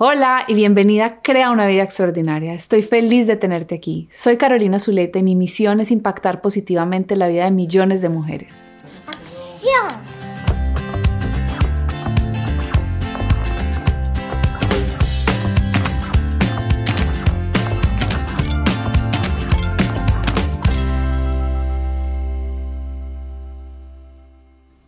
Hola 0.00 0.44
y 0.46 0.54
bienvenida 0.54 1.06
a 1.06 1.22
Crea 1.22 1.50
una 1.50 1.66
vida 1.66 1.82
extraordinaria. 1.82 2.54
Estoy 2.54 2.82
feliz 2.82 3.26
de 3.26 3.34
tenerte 3.34 3.74
aquí. 3.74 4.08
Soy 4.12 4.36
Carolina 4.36 4.78
Zuleta 4.78 5.18
y 5.18 5.24
mi 5.24 5.34
misión 5.34 5.80
es 5.80 5.90
impactar 5.90 6.40
positivamente 6.40 7.16
la 7.16 7.26
vida 7.26 7.46
de 7.46 7.50
millones 7.50 8.00
de 8.00 8.08
mujeres. 8.08 8.68
¡Acción! 9.08 9.88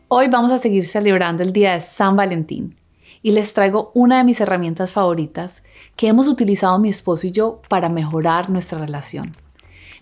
Hoy 0.06 0.28
vamos 0.28 0.52
a 0.52 0.58
seguir 0.58 0.86
celebrando 0.86 1.42
el 1.42 1.52
día 1.52 1.72
de 1.72 1.80
San 1.80 2.14
Valentín 2.14 2.79
y 3.22 3.32
les 3.32 3.52
traigo 3.52 3.90
una 3.94 4.18
de 4.18 4.24
mis 4.24 4.40
herramientas 4.40 4.92
favoritas 4.92 5.62
que 5.96 6.08
hemos 6.08 6.28
utilizado 6.28 6.78
mi 6.78 6.88
esposo 6.88 7.26
y 7.26 7.32
yo 7.32 7.60
para 7.68 7.88
mejorar 7.88 8.50
nuestra 8.50 8.78
relación. 8.78 9.32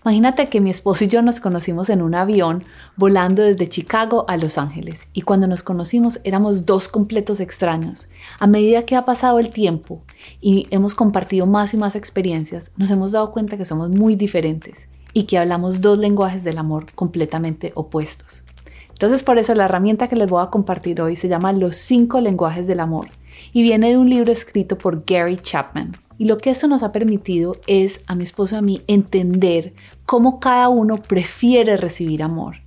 Imagínate 0.05 0.47
que 0.47 0.61
mi 0.61 0.69
esposo 0.69 1.03
y 1.03 1.07
yo 1.09 1.21
nos 1.21 1.41
conocimos 1.41 1.89
en 1.89 2.01
un 2.01 2.15
avión 2.15 2.63
volando 2.95 3.43
desde 3.43 3.67
Chicago 3.67 4.23
a 4.29 4.37
Los 4.37 4.57
Ángeles 4.57 5.09
y 5.11 5.23
cuando 5.23 5.45
nos 5.45 5.61
conocimos 5.61 6.21
éramos 6.23 6.65
dos 6.65 6.87
completos 6.87 7.41
extraños. 7.41 8.07
A 8.39 8.47
medida 8.47 8.83
que 8.83 8.95
ha 8.95 9.03
pasado 9.03 9.39
el 9.39 9.49
tiempo 9.49 10.01
y 10.39 10.67
hemos 10.71 10.95
compartido 10.95 11.45
más 11.47 11.73
y 11.73 11.77
más 11.77 11.97
experiencias, 11.97 12.71
nos 12.77 12.91
hemos 12.91 13.11
dado 13.11 13.33
cuenta 13.33 13.57
que 13.57 13.65
somos 13.65 13.89
muy 13.89 14.15
diferentes 14.15 14.87
y 15.11 15.23
que 15.23 15.37
hablamos 15.37 15.81
dos 15.81 15.97
lenguajes 15.97 16.45
del 16.45 16.59
amor 16.59 16.85
completamente 16.95 17.73
opuestos. 17.75 18.43
Entonces 18.91 19.21
por 19.23 19.37
eso 19.37 19.53
la 19.53 19.65
herramienta 19.65 20.07
que 20.07 20.15
les 20.15 20.29
voy 20.29 20.41
a 20.41 20.49
compartir 20.49 21.01
hoy 21.01 21.17
se 21.17 21.27
llama 21.27 21.51
Los 21.51 21.75
cinco 21.75 22.21
lenguajes 22.21 22.67
del 22.67 22.79
amor 22.79 23.09
y 23.53 23.63
viene 23.63 23.89
de 23.89 23.97
un 23.97 24.09
libro 24.09 24.31
escrito 24.31 24.77
por 24.77 25.03
Gary 25.05 25.37
Chapman. 25.37 25.95
Y 26.17 26.25
lo 26.25 26.37
que 26.37 26.49
eso 26.49 26.67
nos 26.67 26.83
ha 26.83 26.91
permitido 26.91 27.55
es 27.65 28.01
a 28.07 28.15
mi 28.15 28.23
esposo 28.23 28.55
y 28.55 28.57
a 28.57 28.61
mí 28.61 28.81
entender 28.87 29.73
cómo 30.05 30.39
cada 30.39 30.69
uno 30.69 30.97
prefiere 31.01 31.77
recibir 31.77 32.23
amor 32.23 32.57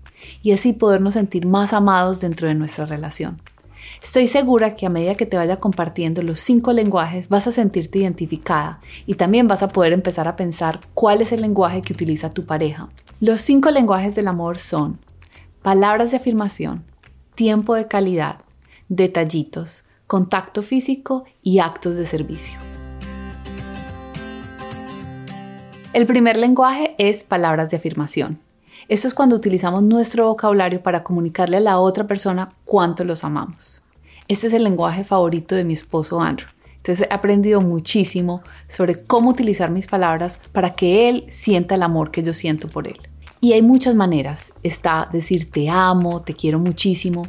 y 0.43 0.53
así 0.53 0.73
podernos 0.73 1.15
sentir 1.15 1.47
más 1.47 1.73
amados 1.73 2.21
dentro 2.21 2.49
de 2.49 2.55
nuestra 2.55 2.87
relación. 2.87 3.41
Estoy 4.03 4.27
segura 4.27 4.75
que 4.75 4.87
a 4.87 4.91
medida 4.91 5.15
que 5.15 5.27
te 5.27 5.37
vaya 5.37 5.61
compartiendo 5.61 6.23
los 6.23 6.41
cinco 6.41 6.73
lenguajes 6.73 7.29
vas 7.29 7.47
a 7.47 7.53
sentirte 7.53 8.01
identificada 8.01 8.81
y 9.07 9.15
también 9.15 9.47
vas 9.47 9.63
a 9.63 9.69
poder 9.69 9.93
empezar 9.93 10.27
a 10.27 10.35
pensar 10.35 10.81
cuál 10.95 11.21
es 11.21 11.31
el 11.31 11.43
lenguaje 11.43 11.83
que 11.83 11.93
utiliza 11.93 12.31
tu 12.31 12.45
pareja. 12.45 12.89
Los 13.21 13.43
cinco 13.43 13.71
lenguajes 13.71 14.15
del 14.15 14.29
amor 14.29 14.59
son 14.59 14.99
palabras 15.63 16.11
de 16.11 16.17
afirmación, 16.17 16.83
tiempo 17.37 17.75
de 17.75 17.87
calidad, 17.87 18.41
detallitos, 18.89 19.85
contacto 20.13 20.61
físico 20.61 21.25
y 21.43 21.61
actos 21.61 21.97
de 21.97 22.05
servicio. 22.05 22.59
El 25.95 26.05
primer 26.05 26.37
lenguaje 26.37 26.95
es 26.99 27.25
palabras 27.25 27.71
de 27.71 27.79
afirmación. 27.79 28.39
Eso 28.89 29.09
es 29.09 29.15
cuando 29.15 29.37
utilizamos 29.37 29.83
nuestro 29.83 30.27
vocabulario 30.27 30.83
para 30.83 31.03
comunicarle 31.03 31.57
a 31.57 31.61
la 31.61 31.79
otra 31.79 32.07
persona 32.07 32.53
cuánto 32.67 33.05
los 33.05 33.25
amamos. 33.25 33.85
Este 34.29 34.49
es 34.49 34.53
el 34.53 34.65
lenguaje 34.65 35.03
favorito 35.03 35.55
de 35.55 35.65
mi 35.65 35.73
esposo 35.73 36.21
Andrew. 36.21 36.51
Entonces 36.77 37.07
he 37.09 37.15
aprendido 37.15 37.63
muchísimo 37.63 38.43
sobre 38.69 39.03
cómo 39.03 39.31
utilizar 39.31 39.71
mis 39.71 39.87
palabras 39.87 40.39
para 40.53 40.75
que 40.75 41.09
él 41.09 41.25
sienta 41.31 41.77
el 41.77 41.83
amor 41.83 42.11
que 42.11 42.23
yo 42.23 42.35
siento 42.35 42.69
por 42.69 42.87
él. 42.87 43.01
Y 43.45 43.55
hay 43.55 43.63
muchas 43.63 43.97
maneras. 43.97 44.53
Está 44.63 45.09
decir 45.11 45.51
te 45.51 45.69
amo, 45.69 46.23
te 46.23 46.33
quiero 46.33 46.61
muchísimo, 46.61 47.27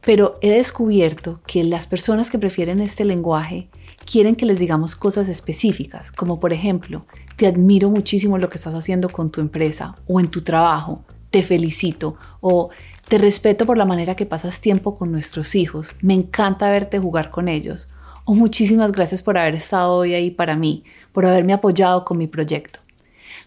pero 0.00 0.36
he 0.40 0.48
descubierto 0.48 1.40
que 1.44 1.64
las 1.64 1.88
personas 1.88 2.30
que 2.30 2.38
prefieren 2.38 2.78
este 2.78 3.04
lenguaje 3.04 3.68
quieren 4.08 4.36
que 4.36 4.46
les 4.46 4.60
digamos 4.60 4.94
cosas 4.94 5.28
específicas, 5.28 6.12
como 6.12 6.38
por 6.38 6.52
ejemplo, 6.52 7.04
te 7.34 7.48
admiro 7.48 7.90
muchísimo 7.90 8.38
lo 8.38 8.48
que 8.48 8.58
estás 8.58 8.74
haciendo 8.74 9.08
con 9.08 9.30
tu 9.30 9.40
empresa 9.40 9.96
o 10.06 10.20
en 10.20 10.28
tu 10.28 10.42
trabajo, 10.42 11.04
te 11.30 11.42
felicito 11.42 12.14
o 12.40 12.70
te 13.08 13.18
respeto 13.18 13.66
por 13.66 13.76
la 13.76 13.84
manera 13.84 14.14
que 14.14 14.24
pasas 14.24 14.60
tiempo 14.60 14.94
con 14.94 15.10
nuestros 15.10 15.56
hijos, 15.56 15.96
me 16.00 16.14
encanta 16.14 16.70
verte 16.70 17.00
jugar 17.00 17.30
con 17.30 17.48
ellos 17.48 17.88
o 18.24 18.34
muchísimas 18.34 18.92
gracias 18.92 19.20
por 19.20 19.36
haber 19.36 19.56
estado 19.56 19.94
hoy 19.94 20.14
ahí 20.14 20.30
para 20.30 20.54
mí, 20.54 20.84
por 21.10 21.26
haberme 21.26 21.54
apoyado 21.54 22.04
con 22.04 22.18
mi 22.18 22.28
proyecto. 22.28 22.85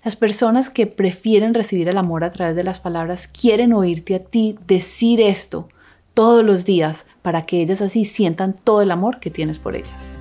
Las 0.02 0.16
personas 0.16 0.70
que 0.70 0.88
prefieren 0.88 1.54
recibir 1.54 1.90
el 1.90 1.98
amor 1.98 2.24
a 2.24 2.32
través 2.32 2.56
de 2.56 2.64
las 2.64 2.80
palabras 2.80 3.28
quieren 3.28 3.74
oírte 3.74 4.16
a 4.16 4.20
ti 4.20 4.58
decir 4.66 5.20
esto 5.20 5.68
todos 6.14 6.44
los 6.46 6.64
días 6.64 7.06
para 7.22 7.42
que 7.42 7.62
ellas 7.62 7.82
así 7.82 8.06
sientan 8.06 8.56
todo 8.56 8.82
el 8.82 8.92
amor 8.92 9.20
que 9.20 9.30
tienes 9.30 9.60
por 9.60 9.76
ellas. 9.76 10.16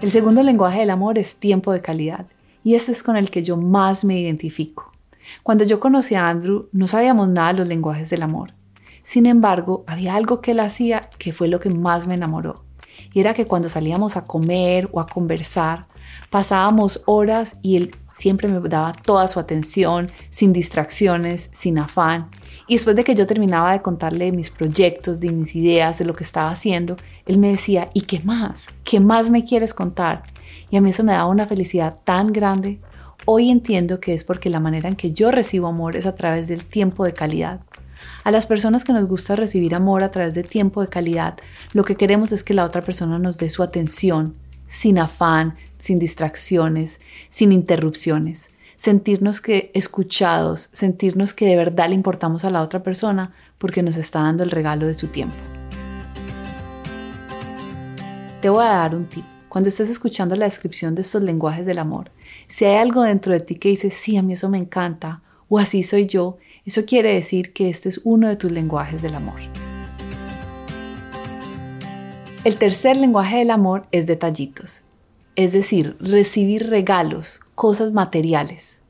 El 0.00 0.10
segundo 0.10 0.42
lenguaje 0.42 0.80
del 0.80 0.88
amor 0.88 1.18
es 1.18 1.36
tiempo 1.36 1.72
de 1.72 1.82
calidad 1.82 2.24
y 2.64 2.74
este 2.74 2.92
es 2.92 3.02
con 3.02 3.18
el 3.18 3.30
que 3.30 3.42
yo 3.42 3.58
más 3.58 4.02
me 4.02 4.18
identifico. 4.18 4.90
Cuando 5.42 5.64
yo 5.64 5.80
conocí 5.80 6.14
a 6.14 6.30
Andrew 6.30 6.70
no 6.72 6.86
sabíamos 6.86 7.28
nada 7.28 7.52
de 7.52 7.58
los 7.58 7.68
lenguajes 7.68 8.08
del 8.08 8.22
amor. 8.22 8.54
Sin 9.02 9.26
embargo, 9.26 9.84
había 9.86 10.14
algo 10.14 10.40
que 10.40 10.52
él 10.52 10.60
hacía 10.60 11.10
que 11.18 11.34
fue 11.34 11.48
lo 11.48 11.60
que 11.60 11.68
más 11.68 12.06
me 12.06 12.14
enamoró. 12.14 12.67
Y 13.12 13.20
era 13.20 13.34
que 13.34 13.46
cuando 13.46 13.68
salíamos 13.68 14.16
a 14.16 14.24
comer 14.24 14.88
o 14.92 15.00
a 15.00 15.06
conversar, 15.06 15.86
Pasábamos 16.30 17.00
horas 17.06 17.56
y 17.62 17.76
él 17.76 17.90
siempre 18.12 18.48
me 18.48 18.60
daba 18.68 18.92
toda 18.92 19.28
su 19.28 19.40
atención, 19.40 20.10
sin 20.30 20.52
distracciones, 20.52 21.48
sin 21.52 21.78
afán. 21.78 22.28
Y 22.66 22.74
después 22.74 22.96
de 22.96 23.04
que 23.04 23.14
yo 23.14 23.26
terminaba 23.26 23.72
de 23.72 23.80
contarle 23.80 24.30
mis 24.32 24.50
proyectos, 24.50 25.20
de 25.20 25.30
mis 25.30 25.56
ideas, 25.56 25.98
de 25.98 26.04
lo 26.04 26.12
que 26.12 26.24
estaba 26.24 26.50
haciendo, 26.50 26.96
él 27.24 27.38
me 27.38 27.48
decía, 27.48 27.88
¿y 27.94 28.02
qué 28.02 28.20
más? 28.20 28.66
¿Qué 28.84 29.00
más 29.00 29.30
me 29.30 29.44
quieres 29.44 29.72
contar? 29.72 30.22
Y 30.70 30.76
a 30.76 30.82
mí 30.82 30.90
eso 30.90 31.02
me 31.02 31.12
daba 31.12 31.28
una 31.28 31.46
felicidad 31.46 31.96
tan 32.04 32.30
grande. 32.30 32.78
Hoy 33.24 33.50
entiendo 33.50 34.00
que 34.00 34.12
es 34.12 34.22
porque 34.22 34.50
la 34.50 34.60
manera 34.60 34.88
en 34.88 34.96
que 34.96 35.12
yo 35.12 35.30
recibo 35.30 35.66
amor 35.66 35.96
es 35.96 36.04
a 36.04 36.14
través 36.14 36.46
del 36.46 36.66
tiempo 36.66 37.06
de 37.06 37.14
calidad. 37.14 37.60
A 38.24 38.30
las 38.30 38.46
personas 38.46 38.84
que 38.84 38.92
nos 38.92 39.06
gusta 39.06 39.36
recibir 39.36 39.74
amor 39.74 40.02
a 40.02 40.10
través 40.10 40.34
de 40.34 40.42
tiempo 40.42 40.80
de 40.80 40.88
calidad, 40.88 41.38
lo 41.72 41.84
que 41.84 41.96
queremos 41.96 42.32
es 42.32 42.42
que 42.44 42.54
la 42.54 42.64
otra 42.64 42.82
persona 42.82 43.18
nos 43.18 43.38
dé 43.38 43.50
su 43.50 43.62
atención, 43.62 44.34
sin 44.66 44.98
afán, 44.98 45.54
sin 45.78 45.98
distracciones, 45.98 47.00
sin 47.30 47.52
interrupciones. 47.52 48.50
Sentirnos 48.76 49.40
que 49.40 49.72
escuchados, 49.74 50.68
sentirnos 50.72 51.34
que 51.34 51.46
de 51.46 51.56
verdad 51.56 51.88
le 51.88 51.96
importamos 51.96 52.44
a 52.44 52.50
la 52.50 52.62
otra 52.62 52.82
persona 52.82 53.32
porque 53.58 53.82
nos 53.82 53.96
está 53.96 54.20
dando 54.20 54.44
el 54.44 54.50
regalo 54.50 54.86
de 54.86 54.94
su 54.94 55.08
tiempo. 55.08 55.36
Te 58.40 58.48
voy 58.50 58.64
a 58.64 58.68
dar 58.68 58.94
un 58.94 59.06
tip. 59.06 59.24
Cuando 59.48 59.68
estés 59.68 59.88
escuchando 59.88 60.36
la 60.36 60.44
descripción 60.44 60.94
de 60.94 61.02
estos 61.02 61.22
lenguajes 61.22 61.66
del 61.66 61.78
amor, 61.78 62.12
si 62.48 62.66
hay 62.66 62.76
algo 62.76 63.02
dentro 63.02 63.32
de 63.32 63.40
ti 63.40 63.56
que 63.56 63.70
dice, 63.70 63.90
sí, 63.90 64.16
a 64.16 64.22
mí 64.22 64.34
eso 64.34 64.48
me 64.48 64.58
encanta, 64.58 65.22
o 65.48 65.58
así 65.58 65.82
soy 65.82 66.06
yo, 66.06 66.36
eso 66.68 66.84
quiere 66.86 67.14
decir 67.14 67.52
que 67.52 67.68
este 67.68 67.88
es 67.88 68.00
uno 68.04 68.28
de 68.28 68.36
tus 68.36 68.50
lenguajes 68.50 69.02
del 69.02 69.14
amor. 69.14 69.40
El 72.44 72.56
tercer 72.56 72.96
lenguaje 72.96 73.38
del 73.38 73.50
amor 73.50 73.82
es 73.90 74.06
detallitos 74.06 74.82
es 75.38 75.52
decir, 75.52 75.96
recibir 76.00 76.68
regalos, 76.68 77.42
cosas 77.54 77.92
materiales. 77.92 78.80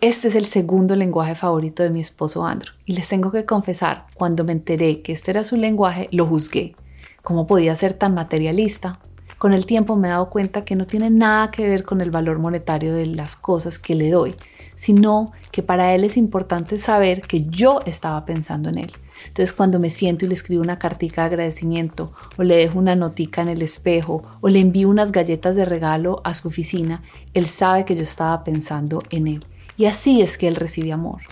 Este 0.00 0.26
es 0.26 0.34
el 0.34 0.46
segundo 0.46 0.96
lenguaje 0.96 1.36
favorito 1.36 1.84
de 1.84 1.90
mi 1.90 2.00
esposo 2.00 2.44
Andrew 2.44 2.74
y 2.84 2.94
les 2.94 3.06
tengo 3.06 3.30
que 3.30 3.44
confesar, 3.44 4.06
cuando 4.14 4.42
me 4.42 4.50
enteré 4.50 5.02
que 5.02 5.12
este 5.12 5.30
era 5.30 5.44
su 5.44 5.54
lenguaje, 5.54 6.08
lo 6.10 6.26
juzgué. 6.26 6.74
¿Cómo 7.22 7.46
podía 7.46 7.76
ser 7.76 7.94
tan 7.94 8.14
materialista? 8.14 8.98
Con 9.38 9.52
el 9.52 9.66
tiempo 9.66 9.94
me 9.94 10.08
he 10.08 10.10
dado 10.10 10.30
cuenta 10.30 10.64
que 10.64 10.74
no 10.74 10.84
tiene 10.84 11.10
nada 11.10 11.52
que 11.52 11.68
ver 11.68 11.84
con 11.84 12.00
el 12.00 12.10
valor 12.10 12.40
monetario 12.40 12.92
de 12.92 13.06
las 13.06 13.36
cosas 13.36 13.78
que 13.78 13.94
le 13.94 14.10
doy, 14.10 14.34
sino 14.78 15.32
que 15.50 15.62
para 15.62 15.94
él 15.94 16.04
es 16.04 16.16
importante 16.16 16.78
saber 16.78 17.20
que 17.20 17.44
yo 17.46 17.80
estaba 17.84 18.24
pensando 18.24 18.68
en 18.70 18.78
él 18.78 18.92
entonces 19.26 19.52
cuando 19.52 19.78
me 19.78 19.90
siento 19.90 20.24
y 20.24 20.28
le 20.28 20.34
escribo 20.34 20.62
una 20.62 20.78
cartica 20.78 21.22
de 21.22 21.28
agradecimiento 21.28 22.12
o 22.36 22.42
le 22.42 22.56
dejo 22.56 22.78
una 22.78 22.94
notica 22.94 23.42
en 23.42 23.48
el 23.48 23.62
espejo 23.62 24.22
o 24.40 24.48
le 24.48 24.60
envío 24.60 24.88
unas 24.88 25.12
galletas 25.12 25.56
de 25.56 25.64
regalo 25.64 26.20
a 26.24 26.34
su 26.34 26.48
oficina, 26.48 27.02
él 27.34 27.46
sabe 27.48 27.84
que 27.84 27.96
yo 27.96 28.02
estaba 28.02 28.44
pensando 28.44 29.02
en 29.10 29.28
él. 29.28 29.44
Y 29.76 29.86
así 29.86 30.22
es 30.22 30.36
que 30.38 30.48
él 30.48 30.56
recibe 30.56 30.92
amor. 30.92 31.22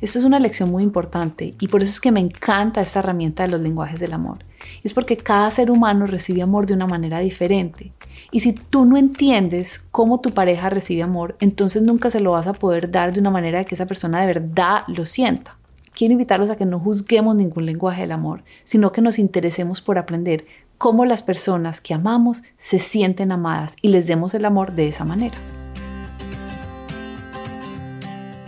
Esto 0.00 0.18
es 0.18 0.24
una 0.24 0.40
lección 0.40 0.70
muy 0.70 0.82
importante 0.82 1.54
y 1.60 1.68
por 1.68 1.82
eso 1.82 1.90
es 1.90 2.00
que 2.00 2.12
me 2.12 2.20
encanta 2.20 2.80
esta 2.80 3.00
herramienta 3.00 3.42
de 3.42 3.50
los 3.50 3.60
lenguajes 3.60 4.00
del 4.00 4.12
amor. 4.12 4.38
Es 4.82 4.94
porque 4.94 5.16
cada 5.16 5.50
ser 5.50 5.70
humano 5.70 6.06
recibe 6.06 6.42
amor 6.42 6.66
de 6.66 6.74
una 6.74 6.86
manera 6.86 7.18
diferente. 7.18 7.92
Y 8.30 8.40
si 8.40 8.52
tú 8.52 8.84
no 8.84 8.96
entiendes 8.96 9.80
cómo 9.90 10.20
tu 10.20 10.30
pareja 10.30 10.70
recibe 10.70 11.02
amor, 11.02 11.36
entonces 11.40 11.82
nunca 11.82 12.10
se 12.10 12.20
lo 12.20 12.32
vas 12.32 12.46
a 12.46 12.54
poder 12.54 12.90
dar 12.90 13.12
de 13.12 13.20
una 13.20 13.30
manera 13.30 13.58
de 13.58 13.64
que 13.64 13.74
esa 13.74 13.86
persona 13.86 14.20
de 14.20 14.26
verdad 14.26 14.82
lo 14.88 15.04
sienta 15.06 15.56
quiero 15.94 16.12
invitarlos 16.12 16.50
a 16.50 16.56
que 16.56 16.66
no 16.66 16.78
juzguemos 16.78 17.36
ningún 17.36 17.66
lenguaje 17.66 18.02
del 18.02 18.12
amor, 18.12 18.44
sino 18.64 18.92
que 18.92 19.00
nos 19.00 19.18
interesemos 19.18 19.80
por 19.80 19.98
aprender 19.98 20.46
cómo 20.78 21.04
las 21.04 21.22
personas 21.22 21.80
que 21.80 21.94
amamos 21.94 22.42
se 22.58 22.78
sienten 22.78 23.32
amadas 23.32 23.76
y 23.82 23.88
les 23.88 24.06
demos 24.06 24.34
el 24.34 24.44
amor 24.44 24.72
de 24.72 24.88
esa 24.88 25.04
manera. 25.04 25.36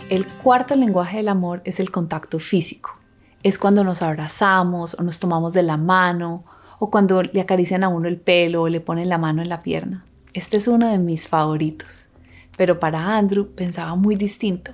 El 0.07 0.27
cuarto 0.27 0.75
lenguaje 0.75 1.17
del 1.17 1.29
amor 1.29 1.63
es 1.65 1.79
el 1.79 1.89
contacto 1.89 2.37
físico. 2.37 2.95
Es 3.41 3.57
cuando 3.57 3.83
nos 3.83 4.03
abrazamos 4.03 4.95
o 4.99 5.01
nos 5.01 5.17
tomamos 5.17 5.53
de 5.53 5.63
la 5.63 5.77
mano 5.77 6.45
o 6.77 6.91
cuando 6.91 7.23
le 7.23 7.41
acarician 7.41 7.83
a 7.83 7.87
uno 7.87 8.07
el 8.07 8.17
pelo 8.19 8.61
o 8.61 8.69
le 8.69 8.81
ponen 8.81 9.09
la 9.09 9.17
mano 9.17 9.41
en 9.41 9.49
la 9.49 9.63
pierna. 9.63 10.05
Este 10.33 10.57
es 10.57 10.67
uno 10.67 10.87
de 10.87 10.99
mis 10.99 11.27
favoritos. 11.27 12.07
Pero 12.55 12.79
para 12.79 13.17
Andrew 13.17 13.55
pensaba 13.55 13.95
muy 13.95 14.15
distinto. 14.15 14.73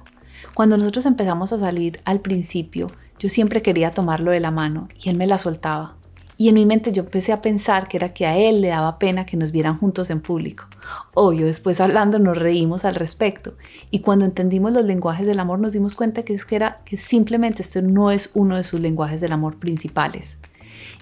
Cuando 0.54 0.76
nosotros 0.76 1.06
empezamos 1.06 1.54
a 1.54 1.60
salir 1.60 2.02
al 2.04 2.20
principio, 2.20 2.88
yo 3.18 3.30
siempre 3.30 3.62
quería 3.62 3.92
tomarlo 3.92 4.32
de 4.32 4.42
la 4.42 4.52
mano 4.52 4.90
y 5.02 5.10
él 5.10 5.16
me 5.16 5.28
la 5.28 5.38
soltaba. 5.38 5.96
Y 6.42 6.50
en 6.50 6.56
mi 6.56 6.66
mente 6.66 6.92
yo 6.92 7.04
empecé 7.04 7.34
a 7.34 7.42
pensar 7.44 7.88
que 7.88 7.98
era 7.98 8.16
que 8.16 8.26
a 8.26 8.36
él 8.36 8.62
le 8.62 8.70
daba 8.70 8.98
pena 8.98 9.28
que 9.28 9.38
nos 9.38 9.52
vieran 9.52 9.78
juntos 9.78 10.10
en 10.10 10.22
público. 10.22 10.66
Obvio, 11.14 11.46
después 11.46 11.80
hablando 11.80 12.18
nos 12.18 12.36
reímos 12.36 12.84
al 12.84 12.96
respecto. 12.96 13.54
Y 13.92 14.00
cuando 14.00 14.26
entendimos 14.26 14.72
los 14.72 14.84
lenguajes 14.84 15.28
del 15.28 15.40
amor 15.40 15.60
nos 15.60 15.72
dimos 15.72 15.96
cuenta 15.96 16.24
que, 16.24 16.34
es 16.34 16.44
que, 16.44 16.56
era, 16.56 16.78
que 16.84 16.98
simplemente 16.98 17.62
este 17.62 17.84
no 17.84 18.10
es 18.10 18.32
uno 18.34 18.58
de 18.58 18.64
sus 18.64 18.80
lenguajes 18.80 19.22
del 19.22 19.34
amor 19.34 19.60
principales. 19.60 20.40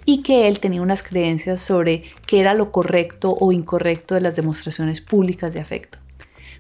Y 0.03 0.23
que 0.23 0.49
él 0.49 0.59
tenía 0.59 0.81
unas 0.81 1.03
creencias 1.03 1.61
sobre 1.61 2.03
qué 2.27 2.41
era 2.41 2.53
lo 2.53 2.73
correcto 2.73 3.33
o 3.39 3.53
incorrecto 3.53 4.15
de 4.15 4.21
las 4.21 4.35
demostraciones 4.35 4.99
públicas 4.99 5.53
de 5.53 5.61
afecto. 5.61 5.99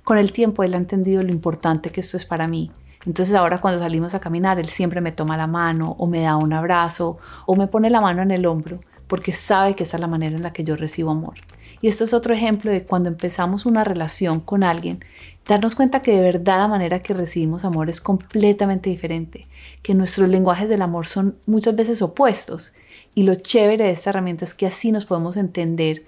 Con 0.05 0.17
el 0.17 0.31
tiempo 0.31 0.63
él 0.63 0.73
ha 0.73 0.77
entendido 0.77 1.21
lo 1.21 1.33
importante 1.33 1.89
que 1.89 1.99
esto 1.99 2.15
es 2.15 2.25
para 2.25 2.47
mí 2.47 2.71
entonces 3.05 3.33
ahora 3.35 3.59
cuando 3.59 3.79
salimos 3.79 4.13
a 4.13 4.19
caminar, 4.19 4.59
él 4.59 4.69
siempre 4.69 5.01
me 5.01 5.11
toma 5.11 5.37
la 5.37 5.47
mano 5.47 5.95
o 5.97 6.07
me 6.07 6.21
da 6.21 6.35
un 6.35 6.53
abrazo 6.53 7.17
o 7.45 7.55
me 7.55 7.67
pone 7.67 7.89
la 7.89 8.01
mano 8.01 8.21
en 8.21 8.31
el 8.31 8.45
hombro 8.45 8.79
porque 9.07 9.33
sabe 9.33 9.75
que 9.75 9.83
esa 9.83 9.97
es 9.97 10.01
la 10.01 10.07
manera 10.07 10.35
en 10.35 10.43
la 10.43 10.53
que 10.53 10.63
yo 10.63 10.75
recibo 10.75 11.11
amor. 11.11 11.35
Y 11.81 11.87
esto 11.87 12.03
es 12.03 12.13
otro 12.13 12.33
ejemplo 12.33 12.71
de 12.71 12.85
cuando 12.85 13.09
empezamos 13.09 13.65
una 13.65 13.83
relación 13.83 14.39
con 14.41 14.63
alguien, 14.63 14.99
darnos 15.47 15.75
cuenta 15.75 16.01
que 16.01 16.11
de 16.11 16.21
verdad 16.21 16.59
la 16.59 16.67
manera 16.67 17.01
que 17.01 17.13
recibimos 17.13 17.65
amor 17.65 17.89
es 17.89 18.01
completamente 18.01 18.89
diferente, 18.89 19.47
que 19.81 19.95
nuestros 19.95 20.29
lenguajes 20.29 20.69
del 20.69 20.81
amor 20.81 21.07
son 21.07 21.37
muchas 21.47 21.75
veces 21.75 22.01
opuestos. 22.01 22.73
Y 23.15 23.23
lo 23.23 23.35
chévere 23.35 23.85
de 23.85 23.91
esta 23.91 24.11
herramienta 24.11 24.45
es 24.45 24.53
que 24.53 24.67
así 24.67 24.91
nos 24.91 25.05
podemos 25.05 25.37
entender. 25.37 26.05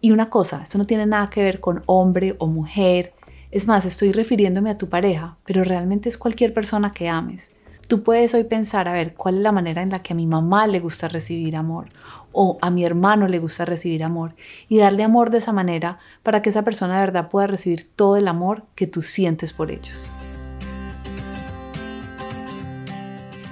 Y 0.00 0.10
una 0.10 0.28
cosa, 0.28 0.62
esto 0.62 0.78
no 0.78 0.86
tiene 0.86 1.06
nada 1.06 1.30
que 1.30 1.42
ver 1.42 1.60
con 1.60 1.82
hombre 1.86 2.34
o 2.38 2.46
mujer, 2.48 3.12
es 3.54 3.68
más, 3.68 3.84
estoy 3.84 4.10
refiriéndome 4.10 4.68
a 4.68 4.76
tu 4.76 4.88
pareja, 4.88 5.36
pero 5.46 5.62
realmente 5.62 6.08
es 6.08 6.18
cualquier 6.18 6.52
persona 6.52 6.90
que 6.90 7.08
ames. 7.08 7.52
Tú 7.86 8.02
puedes 8.02 8.34
hoy 8.34 8.42
pensar, 8.42 8.88
a 8.88 8.92
ver, 8.92 9.14
cuál 9.14 9.36
es 9.36 9.42
la 9.42 9.52
manera 9.52 9.80
en 9.80 9.90
la 9.90 10.02
que 10.02 10.12
a 10.12 10.16
mi 10.16 10.26
mamá 10.26 10.66
le 10.66 10.80
gusta 10.80 11.06
recibir 11.06 11.54
amor 11.54 11.86
o 12.32 12.58
a 12.60 12.70
mi 12.70 12.84
hermano 12.84 13.28
le 13.28 13.38
gusta 13.38 13.64
recibir 13.64 14.02
amor 14.02 14.34
y 14.68 14.78
darle 14.78 15.04
amor 15.04 15.30
de 15.30 15.38
esa 15.38 15.52
manera 15.52 16.00
para 16.24 16.42
que 16.42 16.50
esa 16.50 16.62
persona 16.62 16.94
de 16.94 17.06
verdad 17.06 17.28
pueda 17.28 17.46
recibir 17.46 17.86
todo 17.86 18.16
el 18.16 18.26
amor 18.26 18.64
que 18.74 18.88
tú 18.88 19.02
sientes 19.02 19.52
por 19.52 19.70
ellos. 19.70 20.10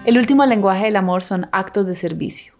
El 0.05 0.19
último 0.19 0.45
lenguaje 0.47 0.87
del 0.87 0.97
amor 0.97 1.23
son 1.23 1.47
actos 1.53 1.87
de 1.87 1.95
servicio. 1.95 2.55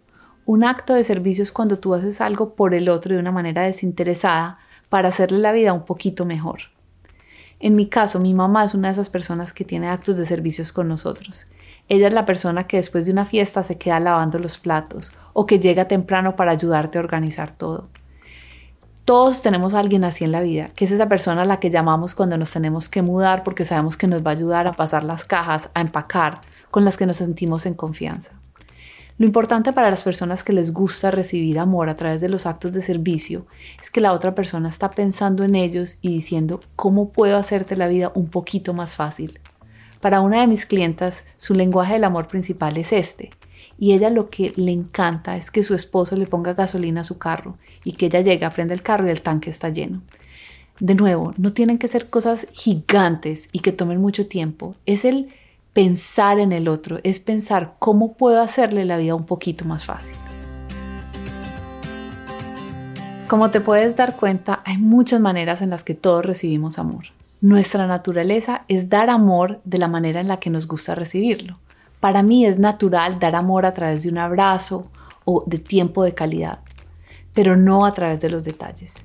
Un 0.47 0.63
acto 0.63 0.95
de 0.95 1.03
servicio 1.03 1.43
es 1.43 1.51
cuando 1.51 1.81
tú 1.81 1.93
haces 1.95 2.21
algo 2.21 2.55
por 2.55 2.73
el 2.73 2.89
otro 2.89 3.15
de 3.15 3.21
una 3.21 3.33
manera 3.33 3.63
desinteresada 3.63 4.59
para 4.89 5.09
hacerle 5.09 5.39
la 5.39 5.51
vida 5.51 5.73
un 5.73 5.85
poquito 5.85 6.25
mejor. 6.25 6.72
En 7.63 7.77
mi 7.77 7.87
caso, 7.87 8.19
mi 8.19 8.35
mamá 8.35 8.65
es 8.65 8.75
una 8.75 8.89
de 8.89 8.95
esas 8.95 9.09
personas 9.09 9.53
que 9.53 9.65
tiene 9.65 9.89
actos 9.89 10.17
de 10.17 10.27
servicios 10.27 10.73
con 10.73 10.89
nosotros. 10.89 11.47
Ella 11.89 12.09
es 12.09 12.13
la 12.13 12.27
persona 12.27 12.67
que 12.67 12.79
después 12.79 13.07
de 13.07 13.13
una 13.13 13.25
fiesta 13.25 13.63
se 13.63 13.79
queda 13.79 14.01
lavando 14.01 14.41
los 14.41 14.59
platos 14.59 15.13
o 15.33 15.47
que 15.47 15.61
llega 15.61 15.87
temprano 15.87 16.35
para 16.35 16.51
ayudarte 16.51 16.99
a 16.99 17.03
organizar 17.03 17.55
todo. 17.57 17.89
Todos 19.05 19.43
tenemos 19.43 19.75
a 19.75 19.79
alguien 19.79 20.03
así 20.03 20.25
en 20.25 20.33
la 20.33 20.41
vida, 20.41 20.71
que 20.75 20.87
es 20.87 20.91
esa 20.91 21.07
persona 21.07 21.43
a 21.43 21.45
la 21.45 21.61
que 21.61 21.71
llamamos 21.71 22.17
cuando 22.17 22.37
nos 22.37 22.51
tenemos 22.51 22.89
que 22.89 23.01
mudar 23.01 23.45
porque 23.45 23.65
sabemos 23.65 23.97
que 23.97 24.09
nos 24.09 24.27
va 24.27 24.33
a 24.33 24.35
ayudar 24.35 24.67
a 24.67 24.73
pasar 24.73 25.05
las 25.05 25.25
cajas, 25.25 25.71
a 25.75 25.83
empacar, 25.83 26.41
con 26.73 26.85
las 26.85 26.97
que 26.97 27.07
nos 27.07 27.19
sentimos 27.19 27.65
en 27.67 27.75
confianza. 27.75 28.33
Lo 29.23 29.27
importante 29.27 29.73
para 29.73 29.89
las 29.89 30.03
personas 30.03 30.43
que 30.43 30.53
les 30.53 30.73
gusta 30.73 31.13
recibir 31.13 31.61
amor 31.61 31.89
a 31.89 31.95
través 31.95 32.21
de 32.21 32.29
los 32.29 32.45
actos 32.45 32.73
de 32.73 32.83
servicio 32.83 33.47
es 33.81 33.89
que 33.89 34.01
la 34.01 34.15
otra 34.15 34.35
persona 34.35 34.69
está 34.69 34.91
pensando 34.91 35.45
en 35.45 35.55
ellos 35.55 35.99
y 36.03 36.09
diciendo, 36.09 36.61
¿cómo 36.75 37.11
puedo 37.11 37.37
hacerte 37.37 37.77
la 37.77 37.87
vida 37.87 38.11
un 38.17 38.27
poquito 38.27 38.75
más 38.75 38.97
fácil? 38.97 39.39
Para 40.01 40.23
una 40.23 40.41
de 40.41 40.49
mis 40.49 40.67
clientas, 40.67 41.25
su 41.37 41.55
lenguaje 41.55 41.93
del 41.93 42.03
amor 42.03 42.27
principal 42.27 42.77
es 42.79 42.93
este, 42.93 43.31
y 43.79 43.93
ella 43.93 44.11
lo 44.11 44.29
que 44.29 44.53
le 44.57 44.73
encanta 44.73 45.37
es 45.37 45.53
que 45.53 45.63
su 45.63 45.75
esposo 45.75 46.17
le 46.17 46.27
ponga 46.27 46.55
gasolina 46.55 47.03
a 47.03 47.05
su 47.05 47.19
carro 47.19 47.59
y 47.85 47.93
que 47.93 48.07
ella 48.07 48.23
llegue, 48.23 48.51
prenda 48.51 48.75
el 48.75 48.83
carro 48.83 49.07
y 49.07 49.11
el 49.11 49.23
tanque 49.23 49.51
está 49.51 49.69
lleno. 49.69 50.03
De 50.81 50.97
nuevo, 50.97 51.33
no 51.37 51.53
tienen 51.53 51.79
que 51.79 51.87
ser 51.87 52.11
cosas 52.11 52.49
gigantes 52.51 53.49
y 53.53 53.61
que 53.61 53.71
tomen 53.71 54.01
mucho 54.01 54.27
tiempo. 54.27 54.75
Es 54.85 55.05
el 55.05 55.29
pensar 55.73 56.39
en 56.39 56.53
el 56.53 56.69
otro, 56.69 57.01
es 57.03 57.21
pensar 57.21 57.75
cómo 57.79 58.15
puedo 58.15 58.41
hacerle 58.41 58.85
la 58.85 58.99
vida 58.99 59.15
un 59.15 59.25
poquito 59.25 59.65
más 59.65 59.85
fácil. 59.85 60.17
Como 63.29 63.51
te 63.51 63.61
puedes 63.61 63.97
dar 63.97 64.17
cuenta, 64.17 64.63
hay 64.67 64.77
muchas 64.77 65.21
maneras 65.21 65.63
en 65.63 65.71
las 65.71 65.85
que 65.85 65.95
todos 65.95 66.25
recibimos 66.25 66.79
amor. 66.79 67.07
Nuestra 67.41 67.87
naturaleza 67.87 68.65
es 68.69 68.91
dar 68.91 69.09
amor 69.09 69.61
de 69.65 69.79
la 69.79 69.89
manera 69.89 70.21
en 70.21 70.29
la 70.29 70.39
que 70.39 70.51
nos 70.51 70.69
gusta 70.69 70.95
recibirlo. 70.95 71.59
Para 71.99 72.23
mí 72.23 72.45
es 72.45 72.59
natural 72.59 73.19
dar 73.19 73.35
amor 73.35 73.65
a 73.65 73.73
través 73.73 74.03
de 74.03 74.11
un 74.11 74.19
abrazo 74.19 74.91
o 75.25 75.43
de 75.47 75.59
tiempo 75.59 76.05
de 76.05 76.15
calidad, 76.15 76.61
pero 77.33 77.57
no 77.57 77.87
a 77.87 77.93
través 77.93 78.21
de 78.21 78.29
los 78.29 78.45
detalles. 78.45 78.97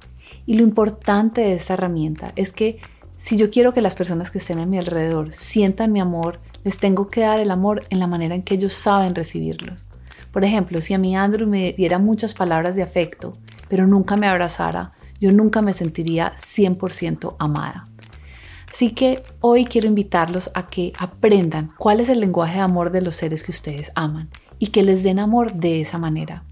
Y 0.46 0.56
lo 0.58 0.64
importante 0.64 1.42
de 1.42 1.54
esta 1.54 1.76
herramienta 1.76 2.34
es 2.36 2.52
que 2.52 2.80
si 3.18 3.38
yo 3.38 3.50
quiero 3.50 3.74
que 3.74 3.82
las 3.82 3.96
personas 3.96 4.30
que 4.30 4.38
estén 4.38 4.60
a 4.60 4.66
mi 4.66 4.78
alrededor 4.78 5.34
sientan 5.34 5.92
mi 5.92 6.00
amor, 6.00 6.40
les 6.68 6.80
tengo 6.80 7.08
que 7.08 7.22
dar 7.22 7.40
el 7.40 7.50
amor 7.50 7.86
en 7.90 8.00
la 8.02 8.08
manera 8.08 8.36
en 8.36 8.44
que 8.44 8.56
ellos 8.56 8.74
saben 8.74 9.16
recibirlos. 9.16 9.86
Por 10.34 10.44
ejemplo, 10.44 10.82
si 10.82 10.94
a 10.94 10.98
mi 10.98 11.16
Andrew 11.16 11.48
me 11.48 11.72
diera 11.72 11.98
muchas 11.98 12.34
palabras 12.34 12.76
de 12.76 12.84
afecto, 12.84 13.32
pero 13.70 13.88
nunca 13.88 14.18
me 14.18 14.28
abrazara, 14.28 14.92
yo 15.22 15.32
nunca 15.32 15.62
me 15.62 15.72
sentiría 15.72 16.34
100% 16.36 17.38
amada. 17.40 17.86
Así 18.70 18.92
que 18.92 19.24
hoy 19.40 19.64
quiero 19.64 19.88
invitarlos 19.88 20.52
a 20.56 20.68
que 20.68 20.92
aprendan 21.00 21.72
cuál 21.78 22.02
es 22.02 22.10
el 22.10 22.20
lenguaje 22.20 22.56
de 22.56 22.64
amor 22.64 22.92
de 22.92 23.02
los 23.02 23.16
seres 23.16 23.44
que 23.44 23.52
ustedes 23.52 23.94
aman 23.96 24.30
y 24.60 24.68
que 24.68 24.84
les 24.84 25.04
den 25.04 25.20
amor 25.20 25.54
de 25.54 25.80
esa 25.80 25.98
manera. 25.98 26.44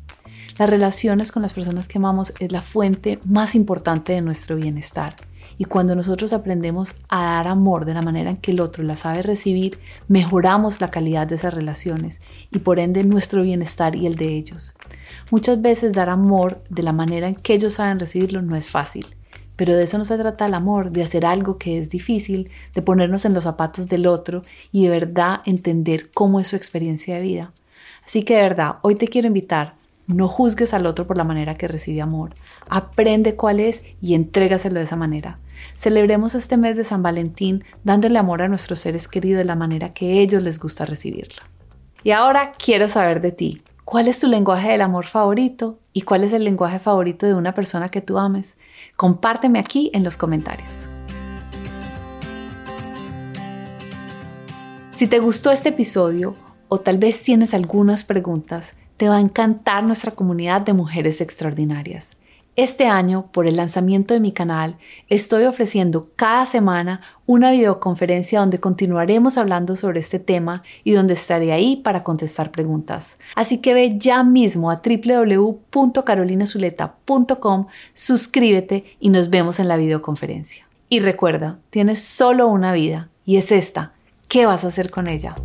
Las 0.57 0.69
relaciones 0.69 1.33
con 1.33 1.41
las 1.41 1.51
personas 1.51 1.89
que 1.89 1.97
amamos 1.97 2.31
es 2.39 2.53
la 2.53 2.61
fuente 2.61 3.19
más 3.25 3.53
importante 3.53 4.13
de 4.13 4.21
nuestro 4.21 4.55
bienestar 4.55 5.13
y 5.57 5.65
cuando 5.65 5.95
nosotros 5.95 6.33
aprendemos 6.33 6.95
a 7.09 7.23
dar 7.23 7.47
amor 7.47 7.85
de 7.85 7.93
la 7.93 8.01
manera 8.01 8.31
en 8.31 8.37
que 8.37 8.51
el 8.51 8.59
otro 8.59 8.83
la 8.83 8.97
sabe 8.97 9.21
recibir, 9.21 9.79
mejoramos 10.07 10.81
la 10.81 10.91
calidad 10.91 11.27
de 11.27 11.35
esas 11.35 11.53
relaciones 11.53 12.21
y 12.51 12.59
por 12.59 12.79
ende 12.79 13.03
nuestro 13.03 13.43
bienestar 13.43 13.95
y 13.95 14.05
el 14.05 14.15
de 14.15 14.35
ellos. 14.35 14.75
Muchas 15.31 15.61
veces 15.61 15.93
dar 15.93 16.09
amor 16.09 16.61
de 16.69 16.83
la 16.83 16.93
manera 16.93 17.27
en 17.27 17.35
que 17.35 17.53
ellos 17.53 17.75
saben 17.75 17.99
recibirlo 17.99 18.41
no 18.41 18.55
es 18.55 18.69
fácil. 18.69 19.05
Pero 19.55 19.73
de 19.73 19.85
eso 19.85 19.97
no 19.97 20.03
se 20.03 20.17
trata 20.17 20.47
el 20.47 20.53
amor, 20.53 20.91
de 20.91 21.01
hacer 21.01 21.25
algo 21.25 21.57
que 21.57 21.77
es 21.77 21.89
difícil, 21.89 22.51
de 22.73 22.81
ponernos 22.81 23.23
en 23.23 23.33
los 23.33 23.45
zapatos 23.45 23.87
del 23.87 24.05
otro 24.05 24.41
y 24.73 24.83
de 24.83 24.89
verdad 24.89 25.41
entender 25.45 26.11
cómo 26.11 26.41
es 26.41 26.49
su 26.49 26.57
experiencia 26.57 27.15
de 27.15 27.21
vida. 27.21 27.53
Así 28.05 28.23
que 28.23 28.35
de 28.35 28.41
verdad, 28.41 28.79
hoy 28.81 28.95
te 28.95 29.07
quiero 29.07 29.29
invitar 29.29 29.75
no 30.07 30.27
juzgues 30.27 30.73
al 30.73 30.85
otro 30.85 31.07
por 31.07 31.17
la 31.17 31.23
manera 31.23 31.55
que 31.55 31.67
recibe 31.67 32.01
amor. 32.01 32.33
Aprende 32.69 33.35
cuál 33.35 33.59
es 33.59 33.83
y 34.01 34.13
entrégaselo 34.13 34.79
de 34.79 34.85
esa 34.85 34.95
manera. 34.95 35.39
Celebremos 35.73 36.35
este 36.35 36.57
mes 36.57 36.77
de 36.77 36.83
San 36.83 37.01
Valentín 37.01 37.63
dándole 37.83 38.19
amor 38.19 38.41
a 38.41 38.47
nuestros 38.47 38.79
seres 38.79 39.07
queridos 39.07 39.39
de 39.39 39.45
la 39.45 39.55
manera 39.55 39.89
que 39.89 40.21
ellos 40.21 40.43
les 40.43 40.59
gusta 40.59 40.85
recibirlo. 40.85 41.41
Y 42.03 42.11
ahora 42.11 42.51
quiero 42.51 42.87
saber 42.87 43.21
de 43.21 43.31
ti. 43.31 43.61
¿Cuál 43.83 44.07
es 44.07 44.19
tu 44.19 44.27
lenguaje 44.27 44.69
del 44.69 44.81
amor 44.81 45.05
favorito? 45.05 45.79
¿Y 45.93 46.01
cuál 46.01 46.23
es 46.23 46.33
el 46.33 46.43
lenguaje 46.43 46.79
favorito 46.79 47.25
de 47.25 47.35
una 47.35 47.53
persona 47.53 47.89
que 47.89 48.01
tú 48.01 48.17
ames? 48.17 48.57
Compárteme 48.95 49.59
aquí 49.59 49.91
en 49.93 50.03
los 50.03 50.17
comentarios. 50.17 50.89
Si 54.91 55.07
te 55.07 55.19
gustó 55.19 55.51
este 55.51 55.69
episodio 55.69 56.35
o 56.67 56.79
tal 56.79 56.97
vez 56.97 57.21
tienes 57.21 57.53
algunas 57.53 58.03
preguntas, 58.03 58.73
te 58.97 59.09
va 59.09 59.17
a 59.17 59.21
encantar 59.21 59.83
nuestra 59.83 60.11
comunidad 60.11 60.61
de 60.61 60.73
mujeres 60.73 61.21
extraordinarias. 61.21 62.11
Este 62.55 62.87
año, 62.87 63.29
por 63.33 63.47
el 63.47 63.57
lanzamiento 63.57 64.13
de 64.13 64.21
mi 64.21 64.31
canal, 64.31 64.77
estoy 65.09 65.43
ofreciendo 65.43 66.11
cada 66.15 66.45
semana 66.45 67.01
una 67.25 67.51
videoconferencia 67.51 68.39
donde 68.39 68.61
continuaremos 68.61 69.37
hablando 69.37 69.75
sobre 69.75 69.99
este 69.99 70.19
tema 70.19 70.63
y 70.85 70.93
donde 70.93 71.15
estaré 71.15 71.51
ahí 71.51 71.75
para 71.75 72.03
contestar 72.03 72.51
preguntas. 72.51 73.17
Así 73.35 73.57
que 73.57 73.73
ve 73.73 73.97
ya 73.97 74.23
mismo 74.23 74.71
a 74.71 74.81
www.carolinazuleta.com, 74.81 77.67
suscríbete 77.93 78.85
y 79.01 79.09
nos 79.09 79.29
vemos 79.29 79.59
en 79.59 79.67
la 79.67 79.75
videoconferencia. 79.75 80.65
Y 80.87 81.01
recuerda, 81.01 81.59
tienes 81.71 82.01
solo 82.03 82.47
una 82.47 82.71
vida 82.71 83.09
y 83.25 83.35
es 83.35 83.51
esta. 83.51 83.91
¿Qué 84.29 84.45
vas 84.45 84.63
a 84.63 84.69
hacer 84.69 84.91
con 84.91 85.07
ella? 85.07 85.35